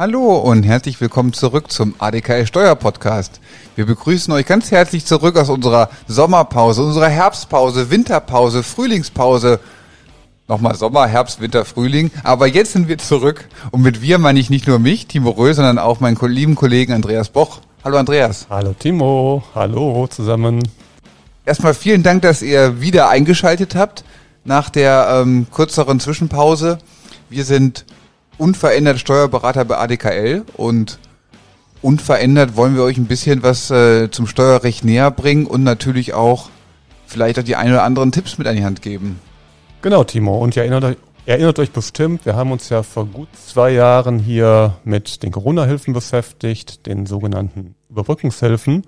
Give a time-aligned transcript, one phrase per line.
[0.00, 3.38] Hallo und herzlich willkommen zurück zum ADKL Steuerpodcast.
[3.76, 9.60] Wir begrüßen euch ganz herzlich zurück aus unserer Sommerpause, unserer Herbstpause, Winterpause, Frühlingspause.
[10.48, 12.10] Nochmal Sommer, Herbst, Winter, Frühling.
[12.24, 13.46] Aber jetzt sind wir zurück.
[13.72, 16.94] Und mit wir meine ich nicht nur mich, Timo Röhl, sondern auch meinen lieben Kollegen
[16.94, 17.60] Andreas Boch.
[17.84, 18.46] Hallo Andreas.
[18.48, 19.42] Hallo Timo.
[19.54, 20.66] Hallo zusammen.
[21.44, 24.04] Erstmal vielen Dank, dass ihr wieder eingeschaltet habt
[24.44, 26.78] nach der ähm, kürzeren Zwischenpause.
[27.28, 27.84] Wir sind
[28.40, 30.98] unverändert Steuerberater bei ADKL und
[31.82, 36.48] unverändert wollen wir euch ein bisschen was äh, zum Steuerrecht näher bringen und natürlich auch
[37.06, 39.20] vielleicht auch die ein oder anderen Tipps mit an die Hand geben.
[39.82, 40.38] Genau, Timo.
[40.38, 44.18] Und ihr erinnert euch, erinnert euch bestimmt, wir haben uns ja vor gut zwei Jahren
[44.18, 48.84] hier mit den Corona-Hilfen beschäftigt, den sogenannten Überbrückungshilfen.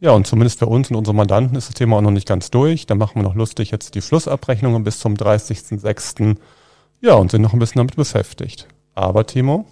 [0.00, 2.50] Ja, und zumindest für uns und unsere Mandanten ist das Thema auch noch nicht ganz
[2.50, 2.86] durch.
[2.86, 6.36] Da machen wir noch lustig jetzt die Schlussabrechnungen bis zum 30.06.
[7.00, 8.66] Ja, und sind noch ein bisschen damit beschäftigt.
[8.94, 9.66] Aber, Timo?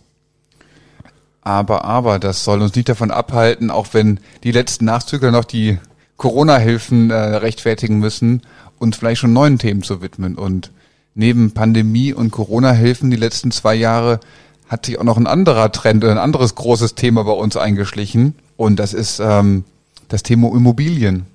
[1.42, 5.78] Aber, aber, das soll uns nicht davon abhalten, auch wenn die letzten Nachzügler noch die
[6.16, 8.42] Corona-Hilfen äh, rechtfertigen müssen,
[8.78, 10.36] uns vielleicht schon neuen Themen zu widmen.
[10.36, 10.70] Und
[11.14, 14.20] neben Pandemie und Corona-Hilfen die letzten zwei Jahre
[14.68, 18.34] hat sich auch noch ein anderer Trend oder ein anderes großes Thema bei uns eingeschlichen.
[18.56, 19.64] Und das ist ähm,
[20.08, 21.26] das Thema Immobilien.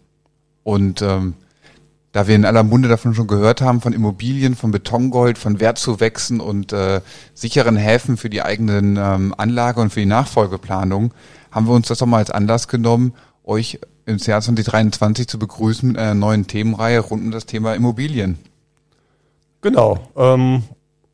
[0.64, 1.34] Und ähm,
[2.18, 6.40] da wir in aller Munde davon schon gehört haben, von Immobilien, von Betongold, von Wertzuwächsen
[6.40, 7.02] und äh,
[7.36, 11.14] sicheren Häfen für die eigenen ähm, Anlage und für die Nachfolgeplanung,
[11.52, 15.90] haben wir uns das doch mal als Anlass genommen, euch im Jahr 2023 zu begrüßen
[15.90, 18.40] mit einer neuen Themenreihe rund um das Thema Immobilien.
[19.62, 20.00] Genau.
[20.16, 20.64] Ähm,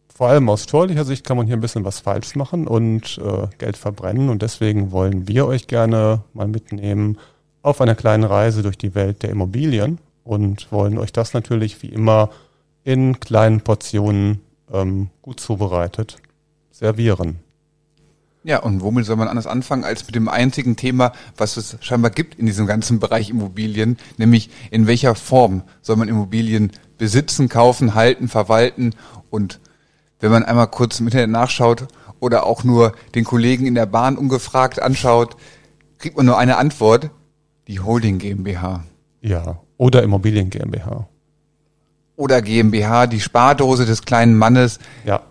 [0.07, 3.47] vor allem aus steuerlicher Sicht kann man hier ein bisschen was falsch machen und äh,
[3.57, 4.29] Geld verbrennen.
[4.29, 7.17] Und deswegen wollen wir euch gerne mal mitnehmen
[7.61, 11.89] auf einer kleinen Reise durch die Welt der Immobilien und wollen euch das natürlich wie
[11.89, 12.29] immer
[12.83, 16.17] in kleinen Portionen ähm, gut zubereitet
[16.71, 17.39] servieren.
[18.45, 22.11] Ja, und womit soll man anders anfangen als mit dem einzigen Thema, was es scheinbar
[22.11, 27.95] gibt in diesem ganzen Bereich Immobilien, nämlich in welcher Form soll man Immobilien besitzen, kaufen,
[27.95, 28.95] halten, verwalten
[29.29, 29.61] und
[30.19, 31.87] wenn man einmal kurz im Internet nachschaut
[32.19, 35.37] oder auch nur den Kollegen in der Bahn ungefragt anschaut,
[35.97, 37.11] kriegt man nur eine Antwort,
[37.67, 38.83] die Holding GmbH.
[39.21, 41.09] Ja, oder Immobilien GmbH.
[42.15, 44.79] Oder GmbH, die Spardose des kleinen Mannes.
[45.03, 45.23] Ja.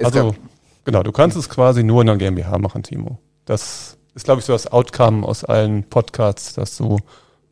[0.00, 0.36] also,
[0.84, 3.18] genau, du kannst es quasi nur in einer GmbH machen, Timo.
[3.46, 6.98] Das ist, glaube ich, so das Outcome aus allen Podcasts, das du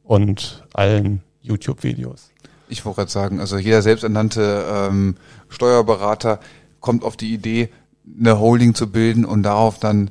[0.05, 2.31] und allen YouTube-Videos.
[2.69, 5.17] Ich wollte gerade sagen, also jeder selbsternannte ähm,
[5.49, 6.39] Steuerberater
[6.79, 7.69] kommt auf die Idee,
[8.17, 10.11] eine Holding zu bilden und darauf dann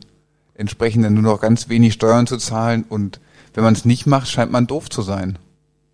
[0.56, 2.84] entsprechend dann nur noch ganz wenig Steuern zu zahlen.
[2.90, 3.22] Und
[3.54, 5.40] wenn man es nicht macht, scheint man doof zu sein.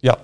[0.03, 0.17] Ja,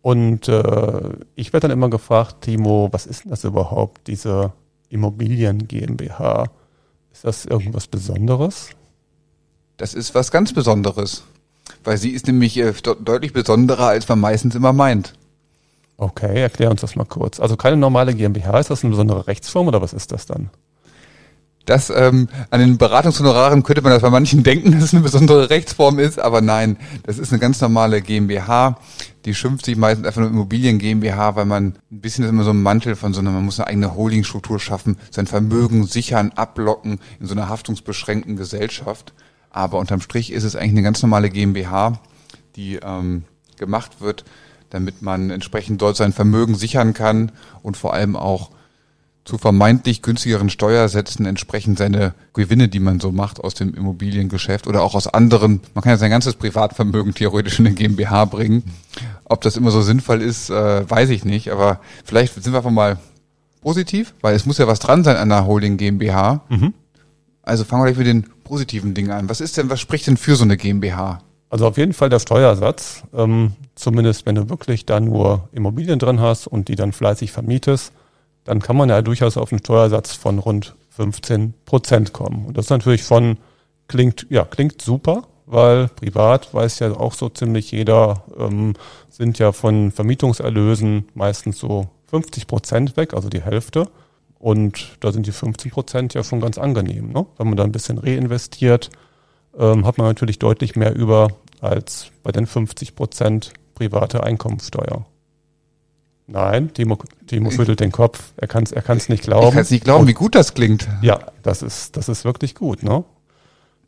[0.00, 4.52] und äh, ich werde dann immer gefragt, Timo, was ist denn das überhaupt, diese
[4.88, 6.46] Immobilien GmbH?
[7.12, 8.70] Ist das irgendwas Besonderes?
[9.76, 11.24] Das ist was ganz Besonderes,
[11.84, 12.72] weil sie ist nämlich äh,
[13.04, 15.12] deutlich besonderer, als man meistens immer meint.
[15.98, 17.38] Okay, erklär uns das mal kurz.
[17.38, 20.48] Also keine normale GmbH, ist das eine besondere Rechtsform oder was ist das dann?
[21.66, 25.50] Das ähm, an den Beratungshonoraren könnte man das bei manchen denken, dass es eine besondere
[25.50, 28.78] Rechtsform ist, aber nein, das ist eine ganz normale GmbH.
[29.24, 32.50] Die schimpft sich meistens einfach nur Immobilien GmbH, weil man ein bisschen ist immer so
[32.50, 37.00] ein Mantel von so einer, man muss eine eigene Holdingstruktur schaffen, sein Vermögen sichern, ablocken
[37.18, 39.12] in so einer haftungsbeschränkten Gesellschaft.
[39.50, 41.98] Aber unterm Strich ist es eigentlich eine ganz normale GmbH,
[42.54, 43.24] die ähm,
[43.58, 44.24] gemacht wird,
[44.70, 47.32] damit man entsprechend dort sein Vermögen sichern kann
[47.62, 48.50] und vor allem auch
[49.26, 54.82] zu vermeintlich günstigeren Steuersätzen entsprechend seine Gewinne, die man so macht aus dem Immobiliengeschäft oder
[54.82, 58.62] auch aus anderen, man kann ja sein ganzes Privatvermögen theoretisch in eine GmbH bringen.
[59.24, 62.70] Ob das immer so sinnvoll ist, äh, weiß ich nicht, aber vielleicht sind wir einfach
[62.70, 62.98] mal
[63.60, 66.42] positiv, weil es muss ja was dran sein an der Holding GmbH.
[66.48, 66.72] Mhm.
[67.42, 69.28] Also fangen wir gleich mit den positiven Dingen an.
[69.28, 71.18] Was ist denn, was spricht denn für so eine GmbH?
[71.50, 76.20] Also auf jeden Fall der Steuersatz, ähm, zumindest wenn du wirklich da nur Immobilien drin
[76.20, 77.92] hast und die dann fleißig vermietest
[78.46, 82.46] dann kann man ja durchaus auf einen Steuersatz von rund 15 Prozent kommen.
[82.46, 83.38] Und das natürlich von,
[83.88, 88.74] klingt, ja, klingt super, weil privat weiß ja auch so ziemlich jeder, ähm,
[89.10, 93.88] sind ja von Vermietungserlösen meistens so 50 Prozent weg, also die Hälfte.
[94.38, 97.10] Und da sind die 15 Prozent ja schon ganz angenehm.
[97.10, 97.26] Ne?
[97.36, 98.90] Wenn man da ein bisschen reinvestiert,
[99.58, 101.28] ähm, hat man natürlich deutlich mehr über
[101.60, 105.04] als bei den 50 Prozent private Einkommensteuer.
[106.28, 108.32] Nein, Timo, Timo schüttelt den Kopf.
[108.36, 109.48] Er kann es er kann's nicht glauben.
[109.48, 110.88] Ich kann es nicht glauben, Und, wie gut das klingt.
[111.02, 112.82] Ja, das ist, das ist wirklich gut.
[112.82, 113.04] Ne?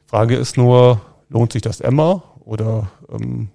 [0.07, 2.23] Frage ist nur, lohnt sich das immer?
[2.41, 3.49] Oder ähm,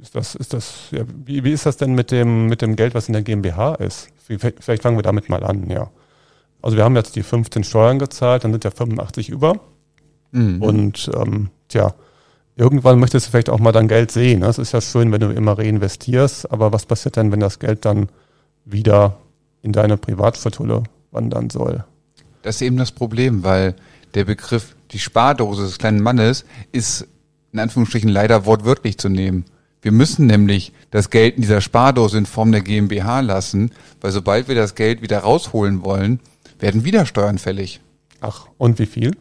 [0.00, 2.94] ist das, ist das, ja, wie, wie ist das denn mit dem, mit dem Geld,
[2.94, 4.08] was in der GmbH ist?
[4.18, 5.90] Vielleicht fangen wir damit mal an, ja.
[6.62, 9.60] Also wir haben jetzt die 15 Steuern gezahlt, dann sind ja 85 über.
[10.30, 10.62] Mhm.
[10.62, 11.94] Und ähm, tja,
[12.56, 14.42] irgendwann möchtest du vielleicht auch mal dein Geld sehen.
[14.42, 17.84] Es ist ja schön, wenn du immer reinvestierst, aber was passiert denn, wenn das Geld
[17.84, 18.08] dann
[18.64, 19.18] wieder
[19.62, 20.82] in deine Privatschatulle
[21.12, 21.84] wandern soll?
[22.42, 23.74] Das ist eben das Problem, weil
[24.14, 27.06] der Begriff die Spardose des kleinen Mannes ist
[27.52, 29.44] in Anführungsstrichen leider wortwörtlich zu nehmen.
[29.82, 33.70] Wir müssen nämlich das Geld in dieser Spardose in Form der GmbH lassen,
[34.00, 36.20] weil sobald wir das Geld wieder rausholen wollen,
[36.58, 37.80] werden wieder Steuern fällig.
[38.20, 39.12] Ach, und wie viel?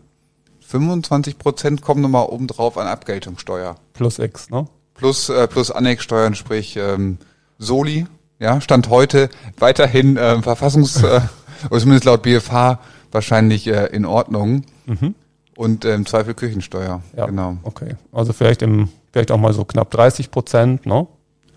[0.67, 3.75] 25 Prozent kommen nochmal obendrauf an Abgeltungssteuer.
[3.93, 4.67] Plus X, ne?
[4.95, 7.17] Plus, äh, plus Annexsteuern, sprich ähm,
[7.57, 8.07] Soli,
[8.39, 9.29] ja, Stand heute
[9.59, 11.21] weiterhin äh, Verfassungs- äh,
[11.69, 12.79] oder zumindest laut BFH
[13.11, 14.63] wahrscheinlich äh, in Ordnung.
[14.85, 15.15] Mhm.
[15.55, 17.01] Und äh, im Zweifel Küchensteuer.
[17.15, 17.57] Ja, genau.
[17.63, 17.95] Okay.
[18.11, 21.07] Also vielleicht im, vielleicht auch mal so knapp 30 Prozent, ne?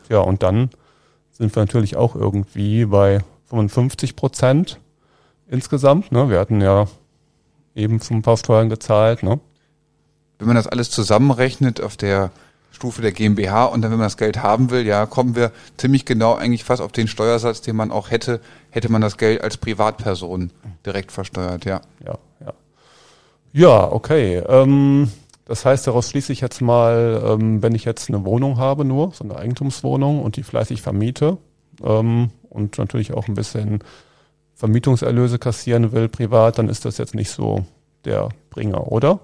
[0.09, 0.71] Ja, und dann
[1.33, 4.79] sind wir natürlich auch irgendwie bei 55 Prozent
[5.49, 6.13] insgesamt.
[6.13, 6.31] Ne?
[6.31, 6.87] Wir hatten ja
[7.79, 9.23] eben ein paar Steuern gezahlt.
[9.23, 9.41] Ne?
[10.39, 12.31] Wenn man das alles zusammenrechnet auf der
[12.71, 16.05] Stufe der GmbH und dann, wenn man das Geld haben will, ja, kommen wir ziemlich
[16.05, 18.41] genau eigentlich fast auf den Steuersatz, den man auch hätte,
[18.71, 20.51] hätte man das Geld als Privatperson
[20.85, 21.81] direkt versteuert, ja.
[22.05, 22.53] Ja, ja.
[23.53, 24.37] Ja, okay.
[24.47, 25.11] Ähm,
[25.47, 29.13] das heißt, daraus schließe ich jetzt mal, ähm, wenn ich jetzt eine Wohnung habe nur,
[29.13, 31.39] so eine Eigentumswohnung und die fleißig vermiete
[31.83, 33.83] ähm, und natürlich auch ein bisschen
[34.59, 37.65] Vermietungserlöse kassieren will privat, dann ist das jetzt nicht so
[38.05, 39.21] der Bringer, oder?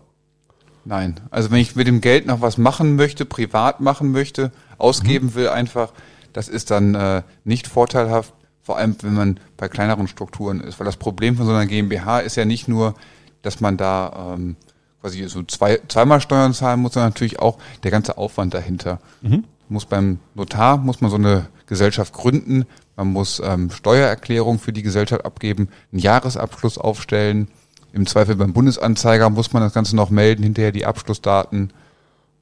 [0.85, 1.21] Nein.
[1.31, 5.35] Also wenn ich mit dem Geld noch was machen möchte, privat machen möchte, ausgeben mhm.
[5.35, 5.93] will einfach,
[6.33, 8.33] das ist dann äh, nicht vorteilhaft,
[8.63, 10.79] vor allem wenn man bei kleineren Strukturen ist.
[10.79, 12.95] Weil das Problem von so einer GmbH ist ja nicht nur,
[13.43, 14.55] dass man da ähm,
[15.01, 19.01] quasi so zwei, zweimal Steuern zahlen muss, sondern natürlich auch der ganze Aufwand dahinter.
[19.21, 19.45] Mhm.
[19.69, 22.67] Muss beim Notar, muss man so eine Gesellschaft gründen,
[22.97, 27.49] man muss ähm, Steuererklärung für die Gesellschaft abgeben, einen Jahresabschluss aufstellen.
[27.93, 31.73] Im Zweifel beim Bundesanzeiger muss man das Ganze noch melden, hinterher die Abschlussdaten.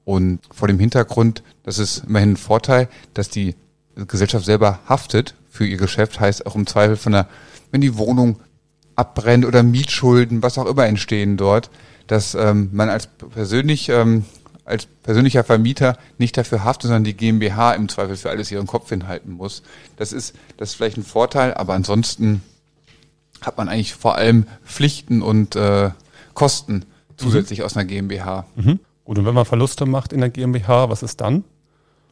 [0.04, 3.54] Und vor dem Hintergrund, das ist immerhin ein Vorteil, dass die
[3.94, 7.28] Gesellschaft selber haftet für ihr Geschäft, heißt auch im Zweifel von der,
[7.70, 8.40] wenn die Wohnung
[8.96, 11.70] abbrennt oder Mietschulden, was auch immer entstehen dort,
[12.06, 14.24] dass ähm, man als persönlich ähm,
[14.64, 18.88] als persönlicher Vermieter nicht dafür haftet, sondern die GmbH im Zweifel für alles ihren Kopf
[18.88, 19.62] hinhalten muss.
[19.96, 22.42] Das ist, das ist vielleicht ein Vorteil, aber ansonsten
[23.40, 25.90] hat man eigentlich vor allem Pflichten und äh,
[26.34, 26.84] Kosten
[27.16, 27.64] zusätzlich mhm.
[27.64, 28.46] aus einer GmbH.
[28.54, 28.78] Mhm.
[29.04, 31.44] Gut, und wenn man Verluste macht in der GmbH, was ist dann?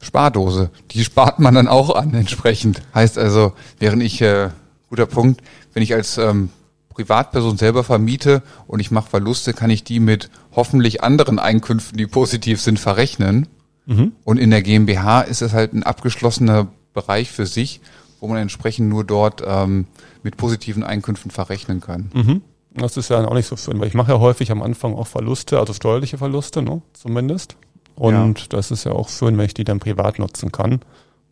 [0.00, 0.70] Spardose.
[0.90, 2.82] Die spart man dann auch an entsprechend.
[2.94, 4.50] Heißt also, während ich, äh,
[4.88, 5.42] guter Punkt,
[5.72, 6.50] wenn ich als ähm,
[6.90, 12.06] Privatperson selber vermiete und ich mache Verluste, kann ich die mit hoffentlich anderen Einkünften, die
[12.06, 13.48] positiv sind, verrechnen.
[13.86, 14.12] Mhm.
[14.24, 17.80] Und in der GmbH ist es halt ein abgeschlossener Bereich für sich,
[18.20, 19.86] wo man entsprechend nur dort ähm,
[20.22, 22.10] mit positiven Einkünften verrechnen kann.
[22.12, 22.42] Mhm.
[22.74, 25.06] Das ist ja auch nicht so schön, weil ich mache ja häufig am Anfang auch
[25.06, 27.56] Verluste, also steuerliche Verluste, ne, zumindest.
[27.96, 28.46] Und ja.
[28.50, 30.80] das ist ja auch schön, wenn ich die dann privat nutzen kann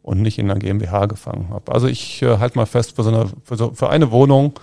[0.03, 1.73] und nicht in der GmbH gefangen habe.
[1.73, 4.55] Also ich äh, halte mal fest, für so eine, für, so, für eine Wohnung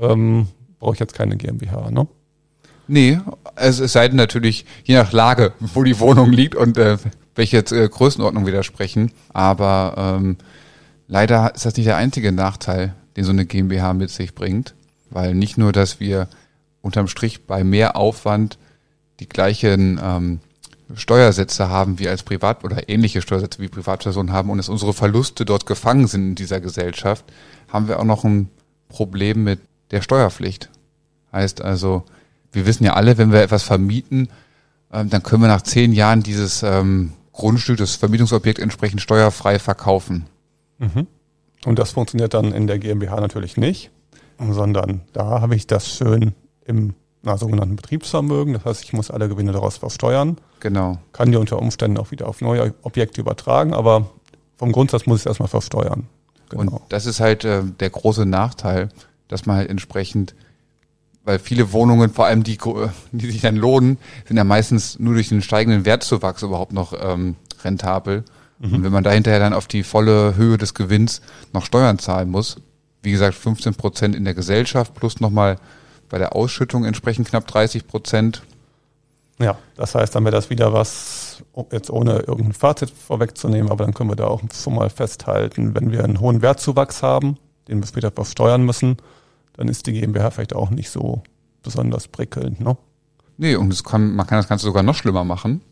[0.00, 0.48] ähm,
[0.78, 2.06] brauche ich jetzt keine GmbH, ne?
[2.88, 3.20] Nee,
[3.54, 6.98] es, es sei denn natürlich, je nach Lage, wo die Wohnung liegt und äh,
[7.34, 9.12] welche äh, Größenordnung widersprechen.
[9.32, 10.36] Aber ähm,
[11.06, 14.74] leider ist das nicht der einzige Nachteil, den so eine GmbH mit sich bringt.
[15.10, 16.28] Weil nicht nur, dass wir
[16.80, 18.58] unterm Strich bei mehr Aufwand
[19.20, 20.40] die gleichen ähm,
[20.94, 25.44] Steuersätze haben wie als Privat- oder ähnliche Steuersätze wie Privatpersonen haben und dass unsere Verluste
[25.44, 27.24] dort gefangen sind in dieser Gesellschaft,
[27.68, 28.50] haben wir auch noch ein
[28.88, 29.60] Problem mit
[29.92, 30.70] der Steuerpflicht.
[31.32, 32.04] Heißt also,
[32.50, 34.28] wir wissen ja alle, wenn wir etwas vermieten,
[34.92, 40.26] ähm, dann können wir nach zehn Jahren dieses ähm, Grundstück, das Vermietungsobjekt entsprechend steuerfrei verkaufen.
[40.78, 41.06] Mhm.
[41.64, 43.90] Und das funktioniert dann in der GmbH natürlich nicht,
[44.38, 46.34] sondern da habe ich das schön
[46.66, 48.54] im na, sogenannten Betriebsvermögen.
[48.54, 50.38] Das heißt, ich muss alle Gewinne daraus versteuern.
[50.60, 50.98] Genau.
[51.12, 54.10] Kann die unter Umständen auch wieder auf neue Objekte übertragen, aber
[54.56, 56.08] vom Grundsatz muss ich es erstmal versteuern.
[56.48, 56.62] Genau.
[56.62, 58.88] Und das ist halt äh, der große Nachteil,
[59.28, 60.34] dass man halt entsprechend,
[61.24, 62.58] weil viele Wohnungen, vor allem die,
[63.12, 67.36] die sich dann lohnen, sind ja meistens nur durch den steigenden Wertzuwachs überhaupt noch ähm,
[67.62, 68.24] rentabel.
[68.58, 68.74] Mhm.
[68.74, 71.20] Und wenn man da hinterher dann auf die volle Höhe des Gewinns
[71.52, 72.56] noch Steuern zahlen muss,
[73.02, 75.58] wie gesagt 15 Prozent in der Gesellschaft plus nochmal
[76.08, 78.42] bei der Ausschüttung entsprechend knapp 30 Prozent.
[79.38, 83.94] Ja, das heißt, dann wäre das wieder was, jetzt ohne irgendein Fazit vorwegzunehmen, aber dann
[83.94, 87.38] können wir da auch schon mal festhalten, wenn wir einen hohen Wertzuwachs haben,
[87.68, 88.96] den wir später versteuern müssen,
[89.54, 91.22] dann ist die GmbH vielleicht auch nicht so
[91.62, 92.76] besonders prickelnd, ne?
[93.38, 95.62] Nee, und kann, man kann das Ganze sogar noch schlimmer machen.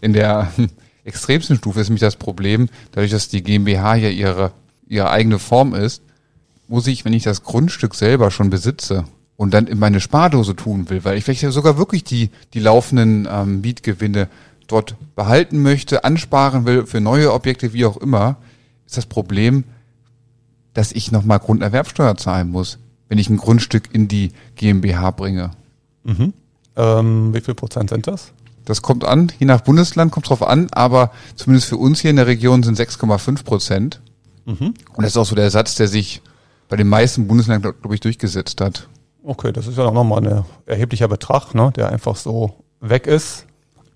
[0.00, 0.50] In der
[1.04, 4.52] extremsten Stufe ist nämlich das Problem, dadurch, dass die GmbH ja ihre,
[4.88, 6.02] ihre eigene Form ist,
[6.66, 9.04] muss ich, wenn ich das Grundstück selber schon besitze
[9.36, 13.28] und dann in meine Spardose tun will, weil ich vielleicht sogar wirklich die, die laufenden
[13.30, 14.28] ähm, Mietgewinne
[14.66, 18.36] dort behalten möchte, ansparen will für neue Objekte, wie auch immer,
[18.86, 19.64] ist das Problem,
[20.74, 25.50] dass ich nochmal Grunderwerbsteuer zahlen muss, wenn ich ein Grundstück in die GmbH bringe.
[26.04, 26.32] Mhm.
[26.76, 28.32] Ähm, wie viel Prozent sind das?
[28.64, 32.16] Das kommt an, je nach Bundesland kommt drauf an, aber zumindest für uns hier in
[32.16, 34.00] der Region sind 6,5 Prozent.
[34.44, 34.74] Mhm.
[34.94, 36.22] Und das ist auch so der Satz, der sich
[36.68, 38.88] bei den meisten Bundesländern, glaube ich, durchgesetzt hat.
[39.22, 43.46] Okay, das ist ja auch nochmal ein erheblicher Betrag, ne, der einfach so weg ist.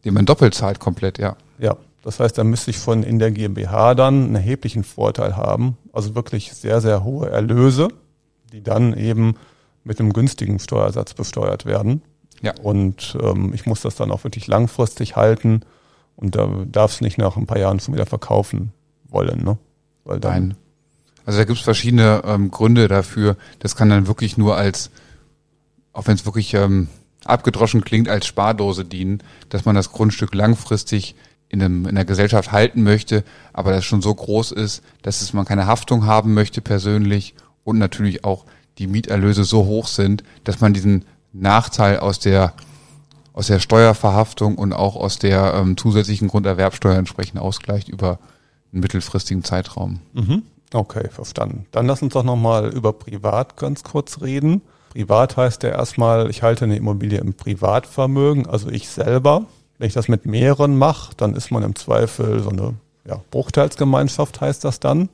[0.04, 1.36] Den man doppelt zahlt komplett, ja.
[1.58, 5.78] Ja, das heißt, da müsste ich von in der GmbH dann einen erheblichen Vorteil haben.
[5.94, 7.88] Also wirklich sehr, sehr hohe Erlöse,
[8.52, 9.36] die dann eben
[9.84, 12.02] mit einem günstigen Steuersatz besteuert werden.
[12.42, 12.52] Ja.
[12.62, 15.60] Und ähm, ich muss das dann auch wirklich langfristig halten
[16.16, 18.72] und da darf es nicht nach ein paar Jahren schon wieder verkaufen
[19.08, 19.58] wollen, ne?
[20.04, 20.56] Weil dann Nein.
[21.26, 23.36] Also da gibt es verschiedene ähm, Gründe dafür.
[23.60, 24.90] Das kann dann wirklich nur als
[25.94, 26.88] auch wenn es wirklich ähm,
[27.24, 31.14] abgedroschen klingt, als Spardose dienen, dass man das Grundstück langfristig
[31.54, 35.32] in, einem, in der Gesellschaft halten möchte, aber das schon so groß ist, dass es
[35.32, 38.44] man keine Haftung haben möchte persönlich und natürlich auch
[38.78, 42.52] die Mieterlöse so hoch sind, dass man diesen Nachteil aus der
[43.32, 48.20] aus der Steuerverhaftung und auch aus der ähm, zusätzlichen Grunderwerbsteuer entsprechend ausgleicht über
[48.72, 49.98] einen mittelfristigen Zeitraum.
[50.12, 50.44] Mhm.
[50.72, 51.66] Okay, verstanden.
[51.72, 54.62] Dann lass uns doch nochmal über Privat ganz kurz reden.
[54.90, 59.46] Privat heißt ja erstmal, ich halte eine Immobilie im Privatvermögen, also ich selber.
[59.78, 62.74] Wenn ich das mit mehreren mache, dann ist man im Zweifel so eine
[63.06, 65.08] ja, Bruchteilsgemeinschaft, heißt das dann.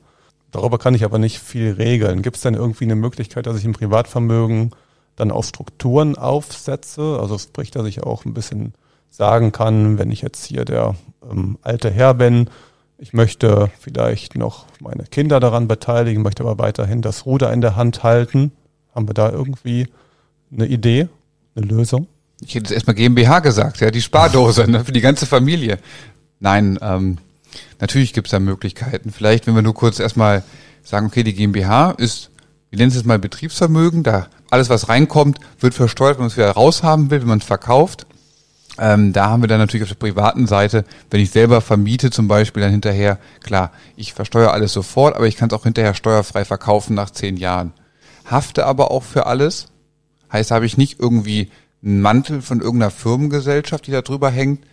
[0.51, 2.21] Darüber kann ich aber nicht viel regeln.
[2.21, 4.71] Gibt es denn irgendwie eine Möglichkeit, dass ich im Privatvermögen
[5.15, 7.17] dann auch Strukturen aufsetze?
[7.19, 8.73] Also sprich, dass ich auch ein bisschen
[9.09, 10.95] sagen kann, wenn ich jetzt hier der
[11.29, 12.49] ähm, alte Herr bin,
[12.97, 17.75] ich möchte vielleicht noch meine Kinder daran beteiligen, möchte aber weiterhin das Ruder in der
[17.75, 18.51] Hand halten.
[18.93, 19.87] Haben wir da irgendwie
[20.51, 21.09] eine Idee,
[21.55, 22.07] eine Lösung?
[22.41, 25.77] Ich hätte jetzt erstmal GmbH gesagt, ja, die Spardose ne, für die ganze Familie.
[26.39, 27.17] Nein, ähm,
[27.79, 29.11] natürlich gibt es da Möglichkeiten.
[29.11, 30.43] Vielleicht, wenn wir nur kurz erstmal
[30.83, 32.31] sagen, okay, die GmbH ist,
[32.69, 36.37] wir nennen es jetzt mal Betriebsvermögen, da alles, was reinkommt, wird versteuert, wenn man es
[36.37, 38.07] wieder raushaben will, wenn man es verkauft.
[38.79, 42.27] Ähm, da haben wir dann natürlich auf der privaten Seite, wenn ich selber vermiete zum
[42.27, 46.45] Beispiel, dann hinterher, klar, ich versteuere alles sofort, aber ich kann es auch hinterher steuerfrei
[46.45, 47.73] verkaufen nach zehn Jahren
[48.31, 49.67] hafte aber auch für alles.
[50.31, 51.51] Heißt, habe ich nicht irgendwie
[51.83, 54.63] einen Mantel von irgendeiner Firmengesellschaft, die da drüber hängt.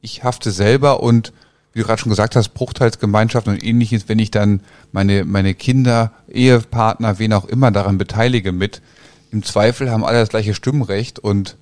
[0.00, 1.32] Ich hafte selber und
[1.72, 4.60] wie du gerade schon gesagt hast, Bruchteilsgemeinschaft und ähnliches, wenn ich dann
[4.92, 8.82] meine, meine Kinder, Ehepartner, wen auch immer daran beteilige mit.
[9.30, 11.56] Im Zweifel haben alle das gleiche Stimmrecht und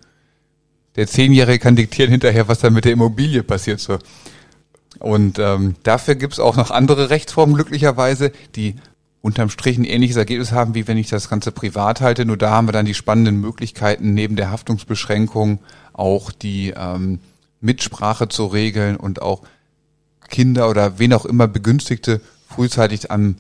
[0.97, 3.81] der Zehnjährige kann diktieren hinterher, was da mit der Immobilie passiert.
[3.81, 3.99] So.
[4.99, 8.77] Und ähm, dafür gibt's auch noch andere Rechtsformen glücklicherweise, die
[9.21, 12.25] unterm Strich ein ähnliches Ergebnis haben, wie wenn ich das Ganze privat halte.
[12.25, 15.61] Nur da haben wir dann die spannenden Möglichkeiten, neben der Haftungsbeschränkung
[15.93, 17.21] auch die ähm,
[17.61, 19.43] Mitsprache zu regeln und auch
[20.29, 23.37] Kinder oder wen auch immer Begünstigte frühzeitig am,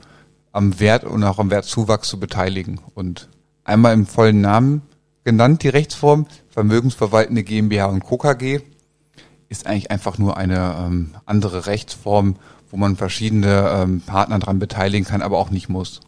[0.52, 2.80] am Wert und auch am Wertzuwachs zu beteiligen.
[2.94, 3.28] Und
[3.64, 4.82] einmal im vollen Namen
[5.24, 8.16] genannt, die Rechtsform, vermögensverwaltende GmbH und Co.
[8.16, 8.60] KG,
[9.48, 12.36] ist eigentlich einfach nur eine ähm, andere Rechtsform
[12.70, 16.00] wo man verschiedene ähm, Partner dran beteiligen kann, aber auch nicht muss.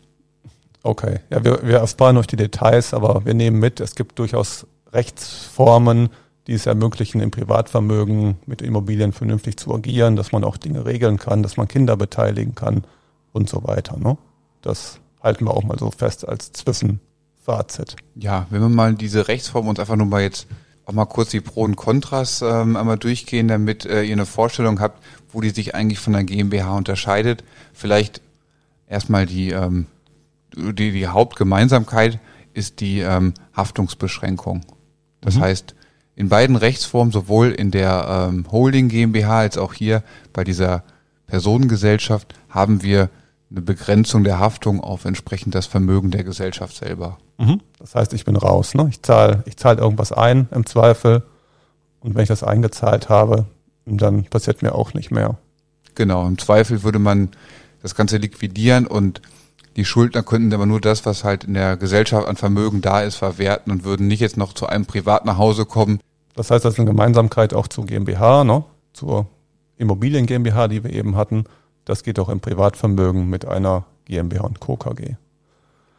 [0.82, 4.66] Okay, ja, wir, wir ersparen euch die Details, aber wir nehmen mit, es gibt durchaus
[4.92, 6.08] Rechtsformen,
[6.46, 11.18] die es ermöglichen, im Privatvermögen mit Immobilien vernünftig zu agieren, dass man auch Dinge regeln
[11.18, 12.84] kann, dass man Kinder beteiligen kann
[13.32, 13.98] und so weiter.
[13.98, 14.16] Ne?
[14.62, 17.96] Das halten wir auch mal so fest als Zwischenfazit.
[18.14, 20.46] Ja, wenn wir mal diese Rechtsform uns einfach nur mal jetzt
[20.90, 24.80] auch mal kurz die Pro und Kontras ähm, einmal durchgehen, damit äh, ihr eine Vorstellung
[24.80, 25.00] habt,
[25.32, 27.44] wo die sich eigentlich von der GmbH unterscheidet.
[27.72, 28.20] Vielleicht
[28.88, 29.86] erstmal die, ähm,
[30.56, 32.18] die, die Hauptgemeinsamkeit
[32.54, 34.62] ist die ähm, Haftungsbeschränkung.
[35.20, 35.42] Das mhm.
[35.42, 35.74] heißt,
[36.16, 40.82] in beiden Rechtsformen, sowohl in der ähm, Holding GmbH als auch hier bei dieser
[41.28, 43.10] Personengesellschaft, haben wir
[43.50, 47.18] eine Begrenzung der Haftung auf entsprechend das Vermögen der Gesellschaft selber.
[47.38, 47.60] Mhm.
[47.78, 48.74] Das heißt, ich bin raus.
[48.74, 48.86] Ne?
[48.90, 51.22] Ich zahle ich zahl irgendwas ein im Zweifel
[52.00, 53.46] und wenn ich das eingezahlt habe,
[53.86, 55.38] dann passiert mir auch nicht mehr.
[55.94, 57.30] Genau, im Zweifel würde man
[57.82, 59.20] das Ganze liquidieren und
[59.76, 63.16] die Schuldner könnten aber nur das, was halt in der Gesellschaft an Vermögen da ist,
[63.16, 66.00] verwerten und würden nicht jetzt noch zu einem Privat nach Hause kommen.
[66.34, 68.64] Das heißt, das ist eine Gemeinsamkeit auch zur GmbH, ne?
[68.92, 69.26] zur
[69.76, 71.44] Immobilien GmbH, die wir eben hatten.
[71.84, 74.76] Das geht auch im Privatvermögen mit einer GmbH und Co.
[74.76, 75.16] KG.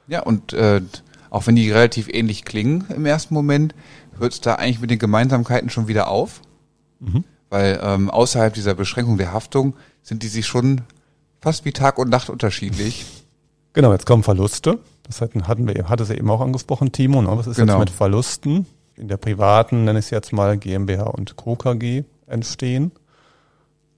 [0.07, 0.81] Ja, und äh,
[1.29, 3.73] auch wenn die relativ ähnlich klingen im ersten Moment,
[4.17, 6.41] hört es da eigentlich mit den Gemeinsamkeiten schon wieder auf.
[6.99, 10.81] Mhm weil ähm, außerhalb dieser Beschränkung der Haftung sind die sich schon
[11.41, 13.05] fast wie Tag und Nacht unterschiedlich.
[13.73, 14.79] Genau, jetzt kommen Verluste.
[15.03, 17.21] Das hatten wir, hatte sie eben auch angesprochen, Timo.
[17.21, 17.29] Ne?
[17.29, 17.75] Was ist genau.
[17.75, 18.65] jetzt mit Verlusten
[18.97, 21.55] in der privaten, nenne ich es jetzt mal, GmbH und Co.
[21.55, 22.91] KG entstehen?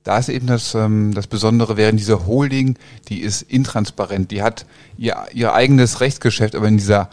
[0.03, 2.77] Da ist eben das, ähm, das Besondere während dieser Holding,
[3.09, 4.65] die ist intransparent, die hat
[4.97, 7.09] ihr, ihr eigenes Rechtsgeschäft, aber in dieser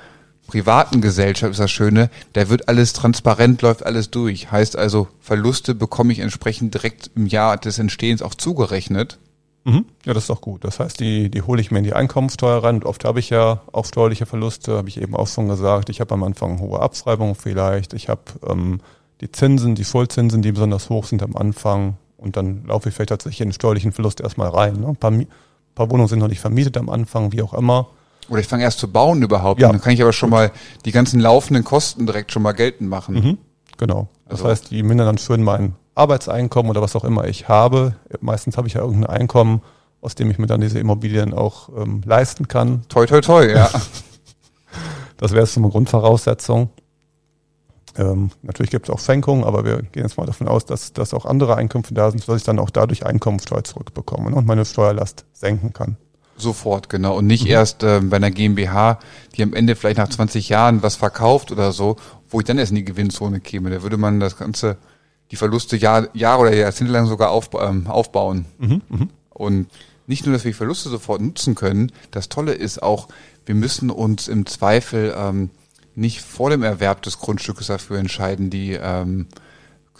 [0.48, 4.50] privaten Gesellschaft ist das Schöne, da wird alles transparent, läuft alles durch.
[4.50, 9.18] Heißt also, Verluste bekomme ich entsprechend direkt im Jahr des Entstehens auch zugerechnet.
[9.64, 9.84] Mhm.
[10.04, 10.64] Ja, das ist doch gut.
[10.64, 12.76] Das heißt, die, die hole ich mir in die Einkommensteuer rein.
[12.76, 15.88] Und oft habe ich ja auch steuerliche Verluste, habe ich eben auch schon gesagt.
[15.88, 17.92] Ich habe am Anfang hohe Abschreibungen vielleicht.
[17.92, 18.80] Ich habe ähm,
[19.20, 21.96] die Zinsen, die Vollzinsen, die besonders hoch sind am Anfang.
[22.20, 24.80] Und dann laufe ich vielleicht tatsächlich in den steuerlichen Verlust erstmal rein.
[24.80, 24.88] Ne?
[24.88, 25.26] Ein paar, ein
[25.74, 27.88] paar Wohnungen sind noch nicht vermietet am Anfang, wie auch immer.
[28.28, 29.60] Oder ich fange erst zu bauen überhaupt.
[29.60, 29.68] Ja.
[29.68, 30.52] Dann kann ich aber schon mal
[30.84, 33.14] die ganzen laufenden Kosten direkt schon mal geltend machen.
[33.14, 33.38] Mhm.
[33.78, 34.08] Genau.
[34.28, 34.50] Das also.
[34.50, 37.96] heißt, die mindern dann schön mein Arbeitseinkommen oder was auch immer ich habe.
[38.20, 39.62] Meistens habe ich ja irgendein Einkommen,
[40.00, 42.82] aus dem ich mir dann diese Immobilien auch ähm, leisten kann.
[42.88, 43.70] Toi, toi, toi, ja.
[45.16, 46.70] das wäre so eine Grundvoraussetzung.
[47.96, 51.12] Ähm, natürlich gibt es auch Schenkungen, aber wir gehen jetzt mal davon aus, dass, dass
[51.12, 55.24] auch andere Einkünfte da sind, dass ich dann auch dadurch Einkommensteuer zurückbekomme und meine Steuerlast
[55.32, 55.96] senken kann.
[56.36, 57.18] Sofort, genau.
[57.18, 57.50] Und nicht mhm.
[57.50, 58.98] erst ähm, bei einer GmbH,
[59.36, 61.96] die am Ende vielleicht nach 20 Jahren was verkauft oder so,
[62.28, 63.70] wo ich dann erst in die Gewinnzone käme.
[63.70, 64.78] Da würde man das Ganze,
[65.30, 68.46] die Verluste Jahr, Jahre oder Jahrzehnte lang sogar auf, ähm, aufbauen.
[68.58, 69.06] Mhm, mh.
[69.30, 69.66] Und
[70.06, 73.08] nicht nur, dass wir die Verluste sofort nutzen können, das Tolle ist auch,
[73.46, 75.50] wir müssen uns im Zweifel ähm,
[75.94, 79.26] nicht vor dem Erwerb des Grundstückes dafür entscheiden, die, ähm,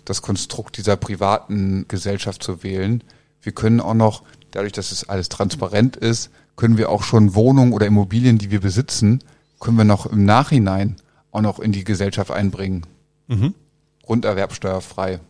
[0.04, 3.04] das Konstrukt dieser privaten Gesellschaft zu wählen.
[3.42, 7.72] Wir können auch noch, dadurch, dass es alles transparent ist, können wir auch schon Wohnungen
[7.72, 9.22] oder Immobilien, die wir besitzen,
[9.60, 10.96] können wir noch im Nachhinein
[11.32, 12.86] auch noch in die Gesellschaft einbringen.
[13.28, 13.54] Mhm.
[14.02, 15.20] Grunderwerbsteuerfrei.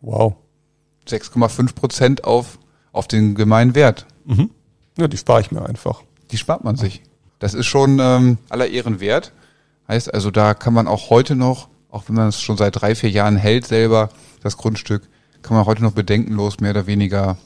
[0.00, 0.34] Wow.
[1.08, 2.58] 6,5 Prozent auf,
[2.92, 4.06] auf den gemeinen Wert.
[4.24, 4.50] Mhm.
[4.98, 6.02] Ja, die spare ich mir einfach.
[6.30, 7.02] Die spart man sich.
[7.38, 9.32] Das ist schon ähm, aller Ehren wert.
[9.92, 12.94] Heißt also, da kann man auch heute noch, auch wenn man es schon seit drei,
[12.94, 14.08] vier Jahren hält selber,
[14.42, 15.02] das Grundstück,
[15.42, 17.36] kann man heute noch bedenkenlos mehr oder weniger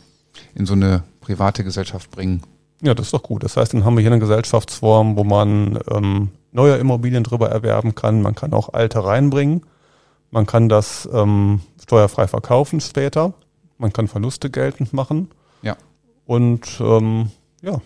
[0.55, 2.45] in so eine private Gesellschaft bringen.
[2.83, 3.43] Ja, das ist doch gut.
[3.43, 7.97] Das heißt, dann haben wir hier eine Gesellschaftsform, wo man ähm, neue Immobilien drüber erwerben
[7.97, 8.23] kann.
[8.23, 9.67] Man kann auch alte reinbringen.
[10.31, 13.35] Man kann das ähm, steuerfrei verkaufen später.
[13.77, 15.31] Man kann Verluste geltend machen.
[15.63, 15.77] Ja.
[16.27, 17.81] Und ähm, ja,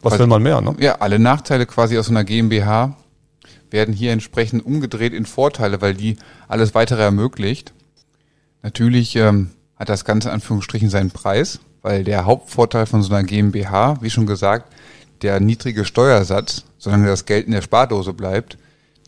[0.00, 0.62] was also, will man mehr?
[0.62, 0.74] Ne?
[0.78, 2.96] Ja, alle Nachteile quasi aus einer GmbH
[3.70, 6.16] werden hier entsprechend umgedreht in Vorteile, weil die
[6.48, 7.72] alles weitere ermöglicht.
[8.62, 13.24] Natürlich ähm, hat das Ganze in Anführungsstrichen seinen Preis, weil der Hauptvorteil von so einer
[13.24, 14.72] GmbH, wie schon gesagt,
[15.22, 18.58] der niedrige Steuersatz, solange das Geld in der Spardose bleibt,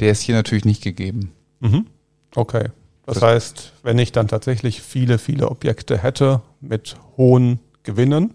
[0.00, 1.32] der ist hier natürlich nicht gegeben.
[1.60, 1.86] Mhm.
[2.34, 2.68] Okay.
[3.04, 8.34] Das, das heißt, wenn ich dann tatsächlich viele, viele Objekte hätte mit hohen Gewinnen,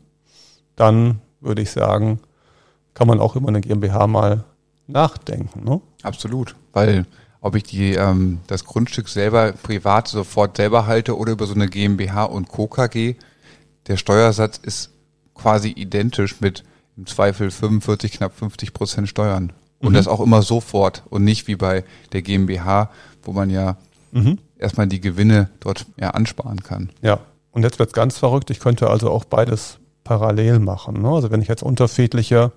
[0.76, 2.20] dann würde ich sagen,
[2.94, 4.46] kann man auch immer eine GmbH mal
[4.88, 5.64] nachdenken.
[5.64, 5.82] Ne?
[6.04, 7.06] Absolut, weil
[7.42, 11.68] ob ich die, ähm, das Grundstück selber privat sofort selber halte oder über so eine
[11.68, 12.68] GmbH und Co.
[12.68, 13.16] KG,
[13.88, 14.92] der Steuersatz ist
[15.34, 16.64] quasi identisch mit
[16.96, 19.52] im Zweifel 45, knapp 50 Prozent Steuern.
[19.80, 19.96] Und mhm.
[19.96, 22.90] das auch immer sofort und nicht wie bei der GmbH,
[23.24, 23.76] wo man ja
[24.12, 24.38] mhm.
[24.58, 26.92] erstmal die Gewinne dort ja ansparen kann.
[27.02, 27.20] Ja,
[27.52, 28.52] und jetzt wird's ganz verrückt.
[28.52, 31.02] Ich könnte also auch beides parallel machen.
[31.02, 31.10] Ne?
[31.10, 32.54] Also wenn ich jetzt unterschiedliche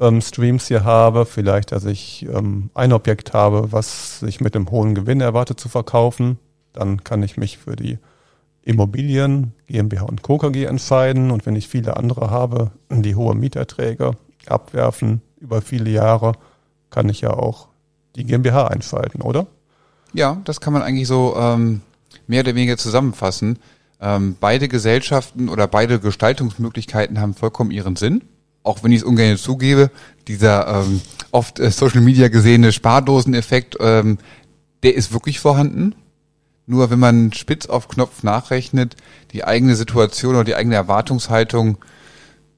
[0.00, 4.70] ähm, Streams hier habe, vielleicht, dass ich ähm, ein Objekt habe, was sich mit einem
[4.70, 6.38] hohen Gewinn erwartet zu verkaufen,
[6.72, 7.98] dann kann ich mich für die
[8.62, 10.38] Immobilien, GmbH und Co.
[10.38, 11.30] KG entscheiden.
[11.30, 14.12] Und wenn ich viele andere habe, die hohe Mieterträge
[14.46, 16.32] abwerfen über viele Jahre,
[16.90, 17.68] kann ich ja auch
[18.16, 19.46] die GmbH einschalten, oder?
[20.12, 21.82] Ja, das kann man eigentlich so ähm,
[22.26, 23.58] mehr oder weniger zusammenfassen.
[24.00, 28.22] Ähm, beide Gesellschaften oder beide Gestaltungsmöglichkeiten haben vollkommen ihren Sinn
[28.66, 29.90] auch wenn ich es ungern zugebe,
[30.28, 31.00] dieser ähm,
[31.30, 34.18] oft äh, Social Media gesehene Spardoseneffekt, ähm,
[34.82, 35.94] der ist wirklich vorhanden.
[36.66, 38.96] Nur wenn man spitz auf Knopf nachrechnet,
[39.32, 41.78] die eigene Situation oder die eigene Erwartungshaltung,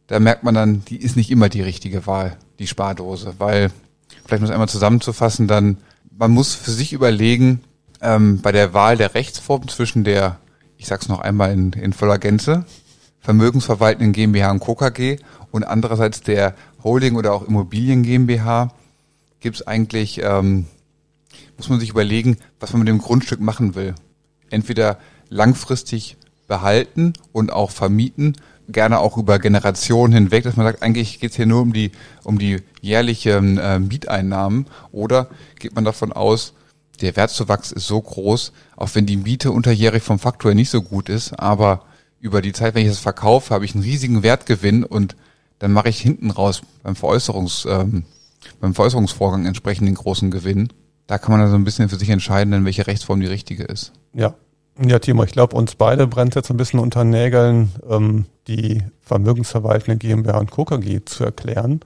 [0.07, 3.35] da merkt man dann, die ist nicht immer die richtige Wahl, die Spardose.
[3.39, 3.71] Weil,
[4.25, 5.77] vielleicht muss einmal zusammenzufassen, dann,
[6.17, 7.61] man muss für sich überlegen,
[8.01, 10.39] ähm, bei der Wahl der Rechtsform zwischen der,
[10.79, 12.65] ich sag's noch einmal in, in voller Gänze,
[13.21, 14.75] vermögensverwaltenden GmbH und Co.
[14.75, 15.19] KG
[15.51, 18.73] und andererseits der Holding oder auch Immobilien GmbH
[19.41, 20.67] gibt es eigentlich, ähm,
[21.57, 23.95] muss man sich überlegen, was man mit dem Grundstück machen will.
[24.51, 28.37] Entweder langfristig behalten und auch vermieten,
[28.69, 31.93] gerne auch über Generationen hinweg, dass man sagt, eigentlich geht es hier nur um die,
[32.25, 35.29] um die jährlichen äh, Mieteinnahmen oder
[35.59, 36.55] geht man davon aus,
[37.01, 41.09] der Wertzuwachs ist so groß, auch wenn die Miete unterjährig vom Faktor nicht so gut
[41.09, 41.85] ist, aber
[42.21, 45.17] über die Zeit, wenn ich das verkaufe, habe ich einen riesigen Wertgewinn und
[45.59, 48.05] dann mache ich hinten raus beim Veräußerungs, ähm,
[48.61, 50.69] beim Veräußerungsvorgang entsprechend den großen Gewinn.
[51.07, 53.65] Da kann man dann so ein bisschen für sich entscheiden, in welche Rechtsform die richtige
[53.65, 53.93] ist.
[54.13, 54.35] Ja.
[54.81, 59.97] Ja, Timo, ich glaube, uns beide brennt jetzt ein bisschen unter Nägeln, ähm, die vermögensverwaltende
[59.97, 60.65] GmbH und Co.
[60.65, 61.81] KG zu erklären.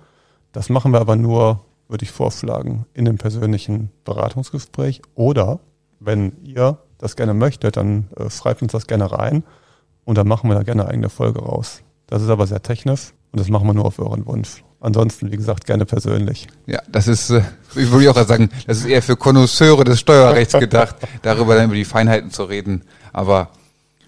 [0.52, 5.00] Das machen wir aber nur, würde ich vorschlagen, in einem persönlichen Beratungsgespräch.
[5.14, 5.60] Oder
[6.00, 9.42] wenn ihr das gerne möchtet, dann äh, schreibt uns das gerne rein
[10.04, 11.82] und dann machen wir da gerne eine eigene Folge raus.
[12.06, 14.62] Das ist aber sehr technisch und das machen wir nur auf euren Wunsch.
[14.80, 16.48] Ansonsten, wie gesagt, gerne persönlich.
[16.66, 17.42] Ja, das ist, äh,
[17.76, 21.76] ich würde auch sagen, das ist eher für Konnoisseure des Steuerrechts gedacht, darüber dann über
[21.76, 22.82] die Feinheiten zu reden.
[23.12, 23.50] Aber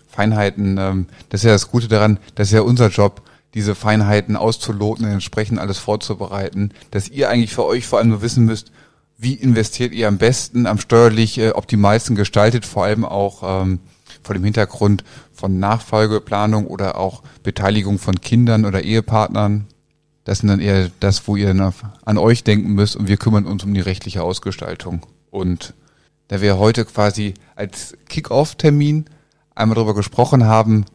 [0.08, 3.22] Feinheiten, ähm, das ist ja das Gute daran, das ist ja unser Job,
[3.54, 8.22] diese Feinheiten auszuloten und entsprechend alles vorzubereiten, dass ihr eigentlich für euch vor allem nur
[8.22, 8.72] wissen müsst,
[9.16, 13.78] wie investiert ihr am besten, am steuerlich äh, optimalsten gestaltet, vor allem auch ähm,
[14.22, 19.66] vor dem Hintergrund von Nachfolgeplanung oder auch Beteiligung von Kindern oder Ehepartnern.
[20.24, 21.72] Das sind dann eher das, wo ihr
[22.04, 25.06] an euch denken müsst und wir kümmern uns um die rechtliche Ausgestaltung.
[25.30, 25.74] Und
[26.28, 29.06] da wir heute quasi als Kick-Off-Termin
[29.54, 30.86] einmal darüber gesprochen haben,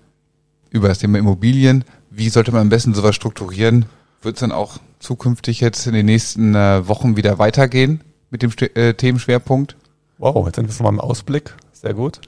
[0.72, 3.86] über das Thema Immobilien, wie sollte man am besten sowas strukturieren,
[4.22, 8.52] wird es dann auch zukünftig jetzt in den nächsten äh, Wochen wieder weitergehen mit dem
[8.76, 9.76] äh, Themenschwerpunkt.
[10.18, 11.56] Wow, jetzt sind wir schon mal im Ausblick.
[11.72, 12.20] Sehr gut.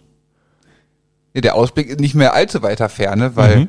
[1.34, 3.67] Ja, der Ausblick ist nicht mehr allzu weiter Ferne, weil mhm.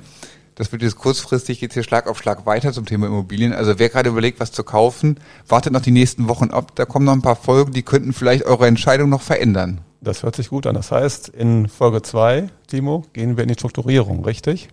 [0.57, 3.53] das wird jetzt kurzfristig jetzt hier Schlag auf Schlag weiter zum Thema Immobilien.
[3.53, 6.73] Also wer gerade überlegt, was zu kaufen, wartet noch die nächsten Wochen ab.
[6.75, 9.81] Da kommen noch ein paar Folgen, die könnten vielleicht eure Entscheidung noch verändern.
[10.01, 10.75] Das hört sich gut an.
[10.75, 14.69] Das heißt, in Folge zwei, Timo, gehen wir in die Strukturierung, richtig?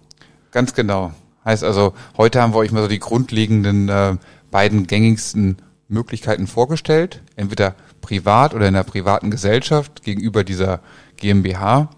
[0.51, 1.11] Ganz genau.
[1.45, 4.15] Heißt also, heute haben wir euch mal so die grundlegenden äh,
[4.49, 7.21] beiden gängigsten Möglichkeiten vorgestellt.
[7.35, 10.79] Entweder privat oder in einer privaten Gesellschaft gegenüber dieser
[11.17, 11.89] GmbH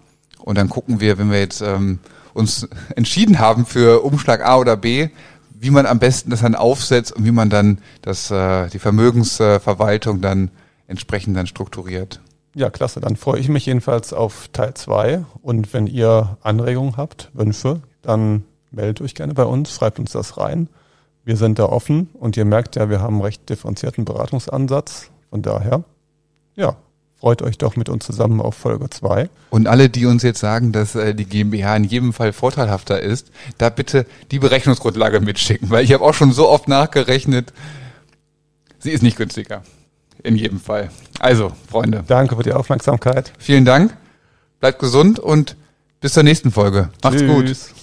[0.44, 1.98] und dann gucken wir, wenn wir jetzt ähm,
[2.34, 5.08] uns entschieden haben für Umschlag A oder B,
[5.58, 10.20] wie man am besten das dann aufsetzt und wie man dann das, äh, die Vermögensverwaltung
[10.20, 10.50] dann
[10.88, 12.20] entsprechend dann strukturiert.
[12.54, 13.00] Ja, klasse.
[13.00, 18.44] Dann freue ich mich jedenfalls auf Teil zwei Und wenn ihr Anregungen habt, Wünsche, dann
[18.70, 20.68] meldet euch gerne bei uns, schreibt uns das rein.
[21.24, 25.10] Wir sind da offen und ihr merkt ja, wir haben einen recht differenzierten Beratungsansatz.
[25.30, 25.84] Von daher,
[26.56, 26.76] ja,
[27.22, 29.30] freut euch doch mit uns zusammen auf Folge 2.
[29.50, 33.30] Und alle, die uns jetzt sagen, dass äh, die GmbH in jedem Fall vorteilhafter ist,
[33.58, 37.52] da bitte die Berechnungsgrundlage mitschicken, weil ich habe auch schon so oft nachgerechnet,
[38.80, 39.62] sie ist nicht günstiger.
[40.24, 40.90] In jedem Fall.
[41.20, 42.02] Also, Freunde.
[42.08, 43.32] Danke für die Aufmerksamkeit.
[43.38, 43.96] Vielen Dank.
[44.58, 45.56] Bleibt gesund und
[46.00, 46.90] bis zur nächsten Folge.
[47.04, 47.68] Macht's Tschüss.
[47.68, 47.81] gut.